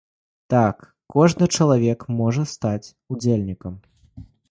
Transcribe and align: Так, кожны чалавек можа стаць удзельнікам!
Так, 0.53 0.77
кожны 1.17 1.49
чалавек 1.59 2.07
можа 2.23 2.49
стаць 2.55 2.93
удзельнікам! 3.15 3.73